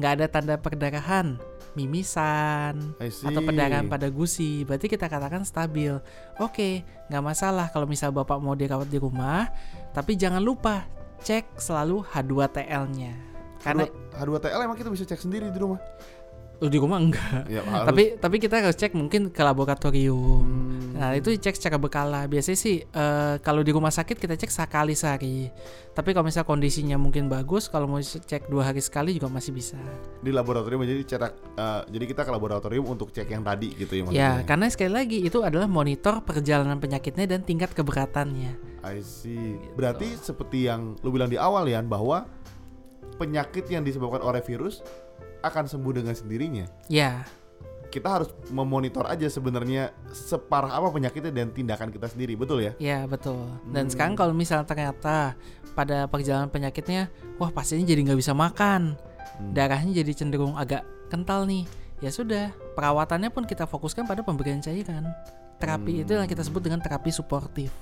Nggak 0.00 0.12
ada 0.16 0.26
tanda 0.30 0.54
perdarahan, 0.56 1.36
mimisan, 1.78 2.94
atau 3.00 3.40
perdarahan 3.44 3.86
pada 3.86 4.10
gusi. 4.10 4.66
Berarti 4.66 4.90
kita 4.90 5.06
katakan 5.06 5.46
stabil. 5.46 5.94
Oke, 6.42 6.82
nggak 7.08 7.24
masalah 7.24 7.66
kalau 7.70 7.86
misal 7.86 8.10
bapak 8.10 8.38
mau 8.42 8.54
dirawat 8.54 8.88
di 8.90 8.98
rumah, 8.98 9.50
tapi 9.94 10.14
jangan 10.18 10.42
lupa 10.42 10.86
cek 11.20 11.60
selalu 11.60 12.02
H2TL-nya. 12.10 13.14
Karena 13.60 13.84
H2TL 14.16 14.60
emang 14.64 14.78
kita 14.78 14.88
bisa 14.88 15.04
cek 15.04 15.20
sendiri 15.20 15.52
di 15.52 15.58
rumah. 15.60 15.80
Di 16.68 16.76
rumah 16.76 17.00
enggak. 17.00 17.48
Ya, 17.48 17.64
harus. 17.64 17.88
Tapi 17.88 18.04
tapi 18.20 18.36
kita 18.36 18.60
harus 18.60 18.76
cek 18.76 18.92
mungkin 18.92 19.32
ke 19.32 19.40
laboratorium. 19.40 20.44
Hmm. 20.44 20.92
Nah 21.00 21.16
itu 21.16 21.32
cek 21.32 21.56
secara 21.56 21.80
berkala. 21.80 22.28
Biasanya 22.28 22.58
sih 22.60 22.84
eh, 22.84 23.34
kalau 23.40 23.64
di 23.64 23.72
rumah 23.72 23.88
sakit 23.88 24.20
kita 24.20 24.36
cek 24.36 24.52
sekali 24.52 24.92
sehari. 24.92 25.48
Tapi 25.96 26.12
kalau 26.12 26.28
misal 26.28 26.44
kondisinya 26.44 27.00
mungkin 27.00 27.32
bagus, 27.32 27.66
kalau 27.72 27.88
mau 27.88 28.00
cek 28.00 28.52
dua 28.52 28.68
hari 28.68 28.84
sekali 28.84 29.16
juga 29.16 29.32
masih 29.32 29.56
bisa. 29.56 29.80
di 30.20 30.28
laboratorium 30.28 30.84
jadi 30.84 31.16
cetak 31.16 31.32
eh, 31.56 31.82
jadi 31.88 32.04
kita 32.12 32.22
ke 32.28 32.30
laboratorium 32.34 32.84
untuk 32.84 33.08
cek 33.08 33.32
yang 33.32 33.40
tadi 33.40 33.72
gitu 33.72 33.92
ya 33.96 34.02
maksudnya. 34.04 34.20
Ya 34.20 34.32
karena 34.44 34.66
sekali 34.68 34.92
lagi 34.92 35.18
itu 35.24 35.40
adalah 35.40 35.64
monitor 35.64 36.20
perjalanan 36.20 36.76
penyakitnya 36.76 37.24
dan 37.24 37.40
tingkat 37.40 37.72
keberatannya. 37.72 38.60
I 38.84 39.00
see. 39.00 39.56
Gitu. 39.56 39.72
Berarti 39.76 40.08
seperti 40.20 40.68
yang 40.68 41.00
lu 41.00 41.08
bilang 41.08 41.32
di 41.32 41.40
awal 41.40 41.64
ya 41.68 41.80
bahwa 41.80 42.28
penyakit 43.20 43.68
yang 43.68 43.84
disebabkan 43.84 44.24
oleh 44.24 44.40
virus 44.40 44.80
akan 45.40 45.64
sembuh 45.66 45.92
dengan 45.92 46.14
sendirinya. 46.14 46.66
Ya 46.86 47.24
Kita 47.90 48.06
harus 48.06 48.30
memonitor 48.54 49.02
aja 49.10 49.26
sebenarnya 49.26 49.90
separah 50.14 50.70
apa 50.70 50.94
penyakitnya 50.94 51.34
dan 51.34 51.50
tindakan 51.50 51.90
kita 51.90 52.06
sendiri, 52.06 52.38
betul 52.38 52.62
ya? 52.62 52.70
ya 52.78 53.02
betul. 53.10 53.50
Dan 53.66 53.86
Hmm. 53.86 53.90
sekarang 53.90 54.14
kalau 54.14 54.30
misal 54.30 54.62
ternyata 54.62 55.34
pada 55.74 56.06
perjalanan 56.06 56.46
penyakitnya, 56.46 57.10
wah 57.42 57.50
pasiennya 57.50 57.90
jadi 57.90 58.06
nggak 58.06 58.20
bisa 58.22 58.30
makan, 58.30 58.94
Hmm. 59.42 59.50
darahnya 59.50 59.90
jadi 59.90 60.12
cenderung 60.14 60.54
agak 60.54 60.86
kental 61.10 61.50
nih. 61.50 61.66
Ya 61.98 62.14
sudah, 62.14 62.54
perawatannya 62.78 63.26
pun 63.34 63.42
kita 63.42 63.66
fokuskan 63.66 64.06
pada 64.06 64.22
pemberian 64.22 64.62
cairan. 64.62 65.10
Terapi 65.58 65.90
Hmm. 65.98 66.02
itu 66.06 66.12
yang 66.14 66.30
kita 66.30 66.46
sebut 66.46 66.62
dengan 66.62 66.78
terapi 66.78 67.10
suportif. 67.10 67.74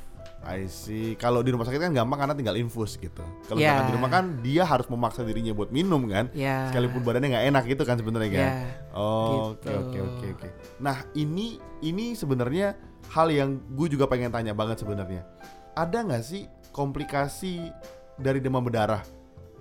I 0.47 0.65
see. 0.71 1.19
Kalau 1.19 1.43
di 1.43 1.51
rumah 1.51 1.67
sakit 1.67 1.83
kan 1.83 1.93
gampang 1.93 2.19
karena 2.25 2.35
tinggal 2.39 2.57
infus 2.57 2.95
gitu. 2.97 3.21
Kalau 3.45 3.59
misalkan 3.59 3.87
di 3.91 3.95
rumah 3.99 4.11
kan 4.11 4.25
dia 4.41 4.63
harus 4.65 4.87
memaksa 4.87 5.21
dirinya 5.27 5.53
buat 5.53 5.69
minum 5.69 6.07
kan. 6.09 6.31
Ya. 6.33 6.71
Sekalipun 6.71 7.03
badannya 7.03 7.29
nggak 7.35 7.47
enak 7.53 7.63
gitu 7.69 7.83
kan 7.85 7.97
sebenarnya 7.99 8.31
kan. 8.33 8.51
Oh, 8.95 9.53
Oke 9.59 9.67
Gitu. 9.67 9.77
oke 9.77 9.99
oke 9.99 10.27
oke. 10.39 10.49
Nah 10.81 11.05
ini 11.13 11.59
ini 11.83 12.15
sebenarnya 12.15 12.79
hal 13.13 13.29
yang 13.29 13.59
gue 13.77 13.89
juga 13.93 14.07
pengen 14.07 14.31
tanya 14.33 14.55
banget 14.55 14.81
sebenarnya. 14.81 15.27
Ada 15.75 16.07
nggak 16.07 16.25
sih 16.25 16.47
komplikasi 16.71 17.69
dari 18.17 18.39
demam 18.41 18.63
berdarah? 18.65 19.03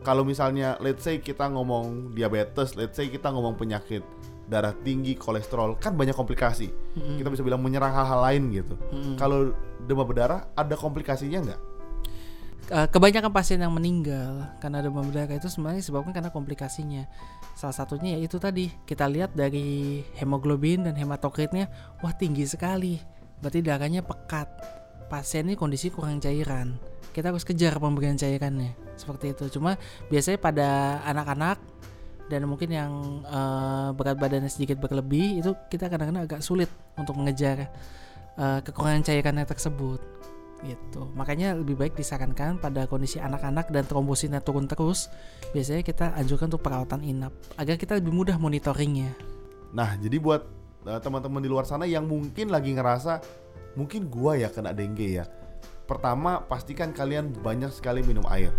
Kalau 0.06 0.22
misalnya 0.22 0.78
let's 0.78 1.02
say 1.02 1.18
kita 1.18 1.50
ngomong 1.50 2.14
diabetes, 2.14 2.78
let's 2.78 2.96
say 2.96 3.10
kita 3.10 3.34
ngomong 3.34 3.58
penyakit 3.58 4.06
darah 4.48 4.72
tinggi, 4.72 5.14
kolesterol, 5.20 5.76
kan 5.78 5.94
banyak 5.94 6.16
komplikasi. 6.16 6.72
Mm-mm. 6.72 7.20
Kita 7.20 7.28
bisa 7.28 7.44
bilang 7.44 7.60
menyerang 7.60 7.92
hal-hal 7.92 8.20
lain 8.32 8.44
gitu. 8.56 8.76
Mm-mm. 8.90 9.20
Kalau 9.20 9.52
demam 9.84 10.08
berdarah 10.08 10.48
ada 10.56 10.76
komplikasinya 10.80 11.40
nggak? 11.44 11.62
Eh, 12.68 12.88
kebanyakan 12.92 13.32
pasien 13.32 13.64
yang 13.64 13.72
meninggal 13.72 14.44
karena 14.60 14.84
demam 14.84 15.08
berdarah 15.08 15.40
itu 15.40 15.48
sebenarnya 15.48 15.84
disebabkan 15.84 16.12
karena 16.12 16.32
komplikasinya. 16.32 17.08
Salah 17.56 17.72
satunya 17.76 18.20
ya 18.20 18.20
itu 18.24 18.40
tadi 18.40 18.68
kita 18.84 19.08
lihat 19.08 19.32
dari 19.36 20.04
hemoglobin 20.20 20.84
dan 20.84 20.96
hematokritnya, 21.00 21.72
wah 22.04 22.12
tinggi 22.12 22.44
sekali. 22.44 23.00
Berarti 23.40 23.60
darahnya 23.64 24.04
pekat. 24.04 24.50
Pasien 25.08 25.48
ini 25.48 25.56
kondisi 25.56 25.88
kurang 25.88 26.20
cairan. 26.20 26.76
Kita 27.16 27.32
harus 27.32 27.48
kejar 27.48 27.80
pemberian 27.80 28.20
cairannya 28.20 28.76
seperti 29.00 29.32
itu. 29.32 29.48
Cuma 29.56 29.80
biasanya 30.12 30.36
pada 30.36 31.00
anak-anak 31.08 31.58
dan 32.28 32.48
mungkin 32.48 32.70
yang 32.72 32.92
eh, 33.24 33.90
berat 33.96 34.20
badannya 34.20 34.52
sedikit 34.52 34.80
berlebih 34.80 35.40
itu 35.40 35.52
kita 35.72 35.88
kadang-kadang 35.88 36.28
agak 36.28 36.42
sulit 36.44 36.68
untuk 37.00 37.16
mengejar 37.16 37.72
eh, 38.36 38.60
kekurangan 38.64 39.04
cairannya 39.08 39.48
tersebut 39.48 40.00
gitu. 40.66 41.06
Makanya 41.14 41.54
lebih 41.54 41.78
baik 41.78 41.94
disarankan 41.94 42.58
pada 42.58 42.90
kondisi 42.90 43.22
anak-anak 43.22 43.70
dan 43.70 43.86
trombositnya 43.86 44.42
turun 44.42 44.66
terus, 44.66 45.12
biasanya 45.54 45.86
kita 45.86 46.06
anjurkan 46.18 46.50
untuk 46.50 46.66
perawatan 46.66 47.06
inap 47.06 47.34
agar 47.62 47.78
kita 47.78 48.02
lebih 48.02 48.14
mudah 48.14 48.42
monitoringnya. 48.42 49.14
Nah, 49.76 49.94
jadi 50.00 50.18
buat 50.18 50.42
uh, 50.88 50.98
teman-teman 50.98 51.44
di 51.44 51.50
luar 51.52 51.70
sana 51.70 51.86
yang 51.86 52.10
mungkin 52.10 52.50
lagi 52.50 52.74
ngerasa 52.74 53.22
mungkin 53.78 54.10
gua 54.10 54.40
ya 54.40 54.50
kena 54.50 54.74
dengue 54.74 55.22
ya. 55.22 55.26
Pertama, 55.86 56.42
pastikan 56.44 56.92
kalian 56.92 57.32
banyak 57.46 57.72
sekali 57.72 58.02
minum 58.02 58.26
air. 58.28 58.52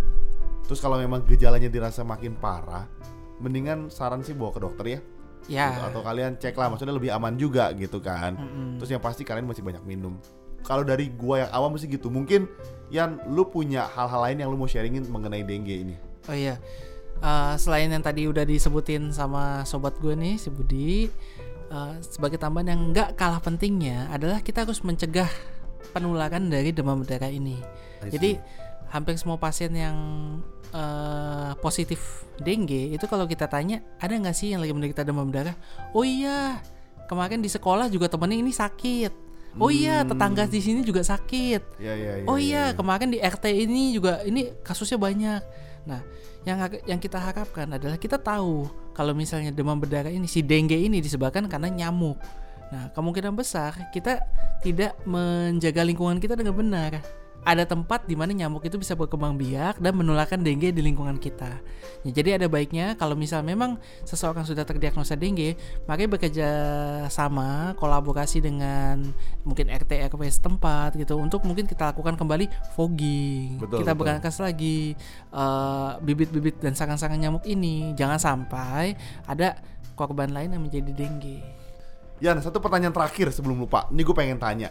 Terus 0.64 0.80
kalau 0.80 1.00
memang 1.00 1.24
gejalanya 1.24 1.68
dirasa 1.68 2.04
makin 2.04 2.36
parah, 2.36 2.88
mendingan 3.38 3.90
saran 3.90 4.22
sih 4.22 4.34
bawa 4.34 4.54
ke 4.54 4.60
dokter 4.62 4.84
ya. 4.86 5.00
Ya. 5.48 5.66
Gitu. 5.72 5.80
Atau 5.94 6.00
kalian 6.04 6.36
cek 6.36 6.54
lah, 6.58 6.68
maksudnya 6.68 6.94
lebih 6.94 7.10
aman 7.14 7.34
juga 7.38 7.72
gitu 7.72 8.02
kan. 8.02 8.36
Mm-mm. 8.36 8.82
Terus 8.82 8.90
yang 8.92 9.02
pasti 9.02 9.22
kalian 9.24 9.48
masih 9.48 9.64
banyak 9.64 9.82
minum. 9.86 10.18
Kalau 10.66 10.82
dari 10.82 11.08
gua 11.14 11.46
yang 11.46 11.50
awam 11.54 11.78
sih 11.78 11.88
gitu. 11.88 12.10
Mungkin 12.12 12.50
yang 12.92 13.22
lu 13.30 13.46
punya 13.48 13.88
hal-hal 13.88 14.20
lain 14.28 14.42
yang 14.42 14.48
lu 14.50 14.58
mau 14.58 14.68
sharingin 14.68 15.06
mengenai 15.08 15.46
dengue 15.46 15.76
ini. 15.88 15.94
Oh 16.28 16.36
iya. 16.36 16.60
Eh, 17.18 17.54
selain 17.58 17.90
yang 17.90 18.04
tadi 18.04 18.30
udah 18.30 18.46
disebutin 18.46 19.10
sama 19.10 19.66
sobat 19.66 19.98
gue 19.98 20.14
nih 20.14 20.38
si 20.38 20.54
Budi, 20.54 21.10
eh, 21.66 21.94
sebagai 21.98 22.38
tambahan 22.38 22.70
yang 22.70 22.80
nggak 22.94 23.18
kalah 23.18 23.42
pentingnya 23.42 24.06
adalah 24.14 24.38
kita 24.38 24.62
harus 24.62 24.86
mencegah 24.86 25.26
penularan 25.90 26.46
dari 26.46 26.70
demam 26.70 27.02
berdarah 27.02 27.32
ini. 27.32 27.58
Jadi 28.06 28.38
hampir 28.94 29.18
semua 29.18 29.34
pasien 29.34 29.74
yang 29.74 29.96
eh, 30.72 31.52
positif 31.58 32.26
dengue 32.38 32.94
itu 32.94 33.04
kalau 33.10 33.26
kita 33.26 33.50
tanya 33.50 33.82
ada 33.98 34.14
nggak 34.14 34.36
sih 34.36 34.54
yang 34.54 34.62
lagi 34.62 34.72
menderita 34.72 35.02
demam 35.02 35.26
berdarah? 35.28 35.56
Oh 35.94 36.06
iya, 36.06 36.62
kemarin 37.10 37.42
di 37.42 37.50
sekolah 37.50 37.90
juga 37.90 38.06
temennya 38.06 38.38
ini 38.44 38.52
sakit. 38.54 39.12
Oh 39.58 39.72
iya, 39.74 40.06
tetangga 40.06 40.46
di 40.46 40.60
sini 40.62 40.86
juga 40.86 41.02
sakit. 41.02 41.82
Ya 41.82 41.96
ya 41.96 42.22
ya. 42.22 42.26
oh 42.30 42.38
ya, 42.38 42.44
iya, 42.44 42.64
ya. 42.70 42.76
kemarin 42.78 43.10
di 43.10 43.18
RT 43.18 43.44
ini 43.50 43.96
juga 43.96 44.22
ini 44.22 44.54
kasusnya 44.62 45.00
banyak. 45.00 45.42
Nah, 45.88 46.04
yang 46.46 46.58
yang 46.86 47.00
kita 47.02 47.18
harapkan 47.18 47.66
adalah 47.66 47.98
kita 47.98 48.20
tahu 48.20 48.68
kalau 48.94 49.16
misalnya 49.16 49.50
demam 49.50 49.74
berdarah 49.80 50.12
ini 50.12 50.30
si 50.30 50.44
dengue 50.44 50.78
ini 50.78 51.02
disebabkan 51.02 51.48
karena 51.50 51.72
nyamuk. 51.72 52.20
Nah, 52.68 52.92
kemungkinan 52.92 53.32
besar 53.32 53.72
kita 53.90 54.20
tidak 54.60 54.94
menjaga 55.08 55.82
lingkungan 55.82 56.20
kita 56.20 56.36
dengan 56.36 56.54
benar. 56.54 57.00
Ada 57.48 57.64
tempat 57.64 58.04
di 58.04 58.12
mana 58.12 58.36
nyamuk 58.36 58.60
itu 58.68 58.76
bisa 58.76 58.92
berkembang 58.92 59.40
biak 59.40 59.80
dan 59.80 59.96
menularkan 59.96 60.44
dengue 60.44 60.68
di 60.68 60.84
lingkungan 60.84 61.16
kita. 61.16 61.56
Ya, 62.04 62.10
jadi 62.12 62.36
ada 62.36 62.44
baiknya 62.52 62.92
kalau 63.00 63.16
misal 63.16 63.40
memang 63.40 63.80
seseorang 64.04 64.44
sudah 64.44 64.68
terdiagnosa 64.68 65.16
dengue, 65.16 65.56
maka 65.88 66.04
bekerja 66.04 66.48
sama, 67.08 67.72
kolaborasi 67.80 68.44
dengan 68.44 69.00
mungkin 69.48 69.72
RT 69.72 70.12
RW 70.12 70.28
setempat 70.28 71.00
gitu 71.00 71.16
untuk 71.16 71.48
mungkin 71.48 71.64
kita 71.64 71.96
lakukan 71.96 72.20
kembali 72.20 72.76
fogging. 72.76 73.64
Betul, 73.64 73.80
kita 73.80 73.96
berangkas 73.96 74.44
lagi 74.44 74.92
eh, 75.32 75.90
bibit-bibit 76.04 76.60
dan 76.60 76.76
sarang-sarang 76.76 77.16
nyamuk 77.16 77.48
ini. 77.48 77.96
Jangan 77.96 78.20
sampai 78.20 78.92
ada 79.24 79.56
korban 79.96 80.36
lain 80.36 80.52
yang 80.52 80.60
menjadi 80.60 80.92
dengue. 80.92 81.40
Yan, 82.20 82.44
satu 82.44 82.60
pertanyaan 82.60 82.92
terakhir 82.92 83.32
sebelum 83.32 83.56
lupa. 83.56 83.88
Ini 83.88 84.02
gue 84.04 84.12
pengen 84.12 84.36
tanya. 84.36 84.68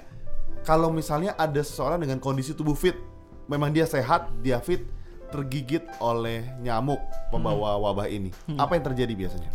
Kalau 0.68 0.92
misalnya 0.92 1.32
ada 1.40 1.64
seseorang 1.64 2.04
dengan 2.04 2.20
kondisi 2.20 2.52
tubuh 2.52 2.76
fit, 2.76 3.00
memang 3.48 3.72
dia 3.72 3.88
sehat, 3.88 4.28
dia 4.44 4.60
fit, 4.60 4.84
tergigit 5.32 5.88
oleh 6.04 6.44
nyamuk 6.60 7.00
pembawa 7.32 7.80
wabah 7.80 8.12
ini, 8.12 8.36
apa 8.60 8.76
yang 8.76 8.84
terjadi 8.92 9.14
biasanya? 9.16 9.48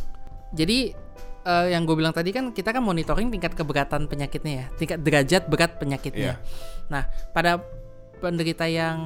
Jadi 0.57 0.97
eh, 1.45 1.66
yang 1.69 1.85
gue 1.85 1.97
bilang 2.00 2.16
tadi 2.16 2.33
kan 2.33 2.57
kita 2.57 2.73
kan 2.73 2.81
monitoring 2.81 3.28
tingkat 3.28 3.52
keberatan 3.52 4.09
penyakitnya 4.09 4.52
ya, 4.52 4.66
tingkat 4.81 5.04
derajat 5.04 5.52
berat 5.52 5.76
penyakitnya. 5.76 6.40
Nah, 6.88 7.04
pada 7.37 7.61
penderita 8.16 8.64
yang 8.64 8.97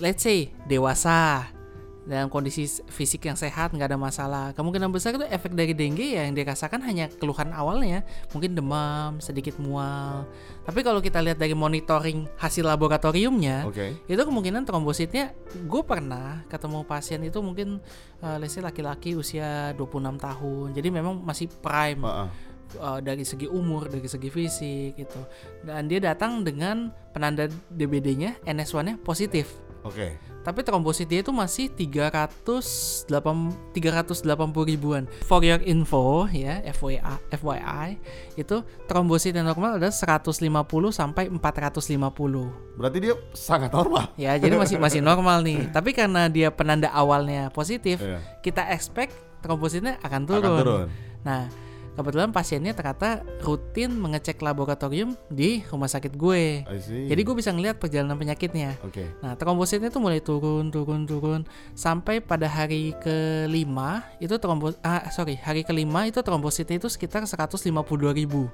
let's 0.00 0.24
say 0.24 0.56
dewasa 0.64 1.52
dalam 2.02 2.26
kondisi 2.26 2.66
fisik 2.90 3.30
yang 3.30 3.38
sehat 3.38 3.70
nggak 3.70 3.94
ada 3.94 3.98
masalah 3.98 4.44
kemungkinan 4.58 4.90
besar 4.90 5.14
itu 5.14 5.26
efek 5.30 5.54
dari 5.54 5.70
dengue 5.70 6.18
ya 6.18 6.26
yang 6.26 6.34
dirasakan 6.34 6.82
hanya 6.82 7.06
keluhan 7.22 7.54
awalnya 7.54 8.02
mungkin 8.34 8.58
demam 8.58 9.22
sedikit 9.22 9.54
mual 9.62 10.26
tapi 10.66 10.82
kalau 10.82 10.98
kita 10.98 11.22
lihat 11.22 11.38
dari 11.38 11.54
monitoring 11.54 12.26
hasil 12.42 12.66
laboratoriumnya 12.66 13.70
Oke. 13.70 14.02
itu 14.10 14.18
kemungkinan 14.18 14.66
trombositnya 14.66 15.30
gue 15.62 15.82
pernah 15.86 16.42
ketemu 16.50 16.82
pasien 16.82 17.22
itu 17.22 17.38
mungkin 17.38 17.78
eh, 18.18 18.36
let's 18.42 18.58
say 18.58 18.62
laki-laki 18.62 19.14
usia 19.14 19.70
26 19.78 20.18
tahun 20.18 20.66
jadi 20.74 20.88
memang 20.90 21.22
masih 21.22 21.46
prime 21.62 22.02
Heeh. 22.02 22.28
uh, 22.82 23.00
dari 23.00 23.22
segi 23.22 23.46
umur, 23.46 23.88
dari 23.88 24.08
segi 24.08 24.28
fisik 24.32 24.96
gitu. 24.96 25.20
Dan 25.64 25.88
dia 25.88 26.00
datang 26.00 26.40
dengan 26.40 26.88
penanda 27.12 27.48
DBD-nya 27.68 28.40
NS1-nya 28.48 29.00
positif. 29.00 29.71
Oke. 29.82 30.14
Tapi 30.42 30.60
trombosit 30.66 31.06
dia 31.06 31.22
itu 31.22 31.30
masih 31.30 31.70
308 31.70 33.06
380 33.74 34.70
ribuan. 34.74 35.06
For 35.26 35.42
your 35.42 35.62
info 35.62 36.26
ya, 36.30 36.62
FYI, 36.66 37.02
FYI 37.30 37.88
itu 38.34 38.62
trombosit 38.90 39.34
yang 39.34 39.46
normal 39.46 39.78
adalah 39.78 39.94
150 39.94 40.34
sampai 40.90 41.30
450. 41.30 42.78
Berarti 42.78 42.98
dia 42.98 43.14
sangat 43.34 43.70
normal. 43.70 44.10
Ya, 44.18 44.34
jadi 44.34 44.54
masih 44.58 44.82
masih 44.82 44.98
normal 45.02 45.42
nih. 45.46 45.66
Tapi 45.76 45.94
karena 45.94 46.26
dia 46.26 46.50
penanda 46.50 46.90
awalnya 46.90 47.50
positif, 47.54 48.02
Iya. 48.02 48.18
kita 48.42 48.66
expect 48.74 49.14
trombositnya 49.42 49.98
akan 50.02 50.20
turun. 50.26 50.42
Akan 50.42 50.58
turun. 50.62 50.86
Nah, 51.22 51.46
kebetulan 51.92 52.32
pasiennya 52.32 52.72
ternyata 52.72 53.20
rutin 53.44 53.92
mengecek 53.96 54.40
laboratorium 54.40 55.14
di 55.28 55.60
rumah 55.68 55.88
sakit 55.88 56.16
gue. 56.16 56.64
Jadi 57.08 57.20
gue 57.20 57.34
bisa 57.36 57.52
ngeliat 57.52 57.76
perjalanan 57.76 58.16
penyakitnya. 58.16 58.80
Oke. 58.84 59.08
Nah, 59.20 59.36
trombositnya 59.36 59.92
tuh 59.92 60.00
mulai 60.00 60.24
turun, 60.24 60.72
turun, 60.72 61.04
turun 61.04 61.40
sampai 61.76 62.24
pada 62.24 62.48
hari 62.48 62.96
kelima 63.00 64.04
itu 64.18 64.34
trombos 64.40 64.76
ah 64.80 65.08
sorry 65.12 65.36
hari 65.36 65.62
kelima 65.62 66.08
itu 66.08 66.20
trombositnya 66.24 66.80
itu 66.80 66.88
sekitar 66.88 67.24
152 67.28 67.68
ribu. 68.16 68.48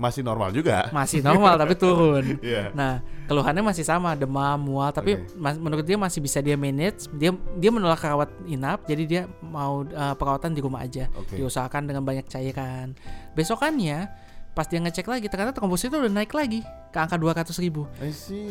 Masih 0.00 0.24
normal 0.24 0.48
juga. 0.56 0.88
Masih 0.90 1.20
normal 1.20 1.60
tapi 1.60 1.76
turun. 1.76 2.24
Iya. 2.40 2.72
Nah, 2.72 3.04
keluhannya 3.28 3.60
masih 3.60 3.84
sama, 3.84 4.16
demam, 4.16 4.56
mual, 4.56 4.88
tapi 4.90 5.20
Oke. 5.20 5.36
mas- 5.36 5.60
menurut 5.60 5.84
dia 5.84 6.00
masih 6.00 6.24
bisa 6.24 6.40
dia 6.40 6.56
manage. 6.56 7.04
Dia 7.12 7.36
dia 7.60 7.70
menolak 7.70 8.00
rawat 8.00 8.32
inap, 8.48 8.88
jadi 8.88 9.02
dia 9.04 9.22
mau 9.44 9.84
uh, 9.84 10.14
perawatan 10.16 10.56
di 10.56 10.64
rumah 10.64 10.80
aja. 10.88 11.12
Oke. 11.12 11.36
Diusahakan 11.36 11.84
dengan 11.84 12.00
banyak 12.00 12.24
cairan. 12.24 12.96
Besokannya 13.36 14.08
pas 14.50 14.66
dia 14.66 14.82
ngecek 14.82 15.06
lagi 15.06 15.30
ternyata 15.30 15.54
trombosit 15.54 15.94
itu 15.94 15.96
udah 16.00 16.10
naik 16.10 16.34
lagi 16.34 16.64
ke 16.90 16.98
angka 16.98 17.14
200 17.14 17.54
ribu. 17.62 17.86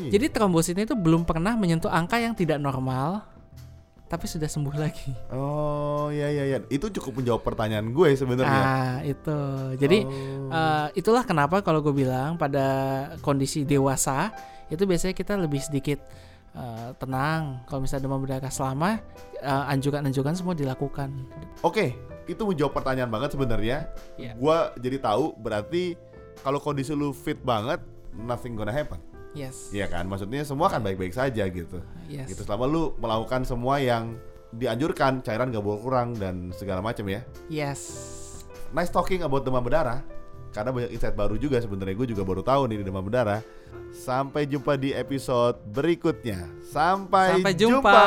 Jadi 0.08 0.26
trombositnya 0.32 0.88
itu 0.88 0.96
belum 0.96 1.28
pernah 1.28 1.60
menyentuh 1.60 1.92
angka 1.92 2.16
yang 2.22 2.32
tidak 2.32 2.56
normal, 2.56 3.28
tapi 4.10 4.26
sudah 4.26 4.50
sembuh 4.50 4.76
lagi. 4.76 5.14
Oh 5.30 6.10
ya 6.10 6.34
ya 6.34 6.44
ya. 6.50 6.58
Itu 6.68 6.90
cukup 6.90 7.22
menjawab 7.22 7.46
pertanyaan 7.46 7.94
gue 7.94 8.10
sebenarnya. 8.18 8.64
Ah 8.66 8.98
itu. 9.06 9.40
Jadi 9.78 10.02
Oh. 10.10 10.50
Uh, 10.50 10.88
itulah 10.98 11.22
kenapa 11.22 11.62
kalau 11.62 11.86
gue 11.86 11.94
bilang 11.94 12.34
pada 12.34 12.66
kondisi 13.22 13.62
dewasa 13.62 14.34
itu 14.74 14.82
biasanya 14.90 15.14
kita 15.14 15.38
lebih 15.38 15.62
sedikit 15.62 16.02
uh, 16.58 16.90
tenang 16.98 17.62
kalau 17.70 17.86
misalnya 17.86 18.10
demam 18.10 18.18
berdarah 18.18 18.50
selama 18.50 18.98
uh, 19.46 19.70
anjuran-anjuran 19.70 20.34
semua 20.34 20.58
dilakukan. 20.58 21.14
Oke, 21.62 21.94
itu 22.26 22.42
menjawab 22.42 22.74
pertanyaan 22.74 23.14
banget 23.14 23.38
sebenarnya. 23.38 23.94
Iya. 24.18 24.34
Gua 24.42 24.74
jadi 24.82 24.98
tahu 24.98 25.38
berarti 25.38 25.94
kalau 26.42 26.58
kondisi 26.58 26.96
lu 26.98 27.14
fit 27.14 27.38
banget, 27.46 27.78
nothing 28.18 28.58
gonna 28.58 28.74
happen. 28.74 28.98
Yes. 29.38 29.70
Iya 29.70 29.86
kan? 29.90 30.10
Maksudnya 30.10 30.42
semua 30.42 30.68
kan 30.74 30.82
baik-baik 30.82 31.14
saja 31.14 31.46
gitu. 31.46 31.80
Yes. 32.10 32.34
Gitu 32.34 32.42
selama 32.46 32.66
lu 32.66 32.84
melakukan 32.98 33.46
semua 33.46 33.78
yang 33.78 34.18
dianjurkan, 34.50 35.22
cairan 35.22 35.54
gak 35.54 35.62
boleh 35.62 35.82
kurang 35.82 36.18
dan 36.18 36.50
segala 36.58 36.82
macam 36.82 37.06
ya. 37.06 37.22
Yes. 37.48 37.82
Nice 38.74 38.90
talking 38.90 39.22
about 39.22 39.46
demam 39.46 39.62
berdarah. 39.62 40.02
Karena 40.50 40.74
banyak 40.74 40.90
insight 40.98 41.14
baru 41.14 41.38
juga 41.38 41.62
sebenarnya 41.62 41.94
gue 41.94 42.08
juga 42.10 42.26
baru 42.26 42.42
tahu 42.42 42.74
nih 42.74 42.82
di 42.82 42.86
demam 42.90 43.06
berdarah. 43.06 43.46
Sampai 43.94 44.50
jumpa 44.50 44.78
di 44.78 44.94
episode 44.94 45.62
berikutnya. 45.70 46.50
Sampai, 46.66 47.38
Sampai 47.38 47.54
jumpa. 47.54 48.02